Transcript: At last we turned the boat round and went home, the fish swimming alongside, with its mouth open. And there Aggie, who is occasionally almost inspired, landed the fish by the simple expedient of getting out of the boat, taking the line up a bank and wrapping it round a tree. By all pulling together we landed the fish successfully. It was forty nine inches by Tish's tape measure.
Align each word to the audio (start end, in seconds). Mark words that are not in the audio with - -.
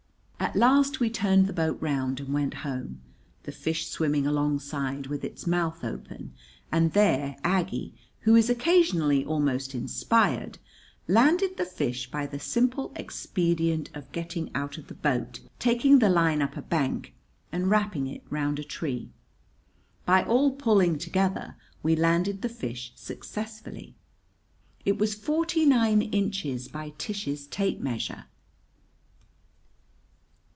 At 0.43 0.55
last 0.55 0.99
we 0.99 1.09
turned 1.11 1.45
the 1.45 1.53
boat 1.53 1.77
round 1.79 2.19
and 2.19 2.33
went 2.33 2.55
home, 2.65 2.99
the 3.43 3.51
fish 3.51 3.87
swimming 3.87 4.25
alongside, 4.25 5.05
with 5.05 5.23
its 5.23 5.45
mouth 5.45 5.83
open. 5.83 6.33
And 6.71 6.91
there 6.93 7.37
Aggie, 7.43 7.93
who 8.21 8.35
is 8.35 8.49
occasionally 8.49 9.23
almost 9.23 9.75
inspired, 9.75 10.57
landed 11.07 11.55
the 11.55 11.63
fish 11.65 12.09
by 12.09 12.25
the 12.25 12.39
simple 12.39 12.91
expedient 12.95 13.91
of 13.95 14.11
getting 14.11 14.49
out 14.55 14.79
of 14.79 14.87
the 14.87 14.93
boat, 14.95 15.41
taking 15.59 15.99
the 15.99 16.09
line 16.09 16.41
up 16.41 16.57
a 16.57 16.63
bank 16.63 17.13
and 17.51 17.69
wrapping 17.69 18.07
it 18.07 18.23
round 18.29 18.57
a 18.57 18.63
tree. 18.63 19.11
By 20.05 20.23
all 20.23 20.53
pulling 20.53 20.97
together 20.97 21.55
we 21.83 21.95
landed 21.95 22.41
the 22.41 22.49
fish 22.49 22.91
successfully. 22.95 23.95
It 24.85 24.97
was 24.97 25.13
forty 25.13 25.65
nine 25.67 26.01
inches 26.01 26.67
by 26.67 26.93
Tish's 26.97 27.45
tape 27.45 27.79
measure. 27.79 28.25